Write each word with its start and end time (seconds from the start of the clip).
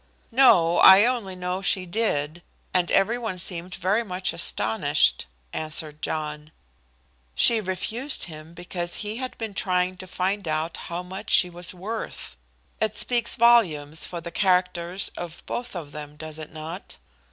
"No; 0.31 0.79
I 0.79 1.05
only 1.05 1.35
know 1.35 1.61
she 1.61 1.85
did, 1.85 2.41
and 2.73 2.89
every 2.89 3.19
one 3.19 3.37
seemed 3.37 3.75
very 3.75 4.01
much 4.03 4.33
astonished," 4.33 5.27
answered 5.53 6.01
John. 6.01 6.51
"She 7.35 7.61
refused 7.61 8.23
him 8.23 8.55
because 8.55 8.95
he 9.05 9.17
had 9.17 9.37
been 9.37 9.53
trying 9.53 9.97
to 9.97 10.07
find 10.07 10.47
out 10.47 10.75
how 10.75 11.03
much 11.03 11.29
she 11.29 11.51
was 11.51 11.71
worth. 11.75 12.35
It 12.79 12.97
speaks 12.97 13.35
volumes 13.35 14.03
for 14.03 14.19
the 14.21 14.31
characters 14.31 15.11
of 15.15 15.45
both 15.45 15.75
of 15.75 15.91
them, 15.91 16.15
does 16.15 16.39
it 16.39 16.51
not?" 16.51 16.97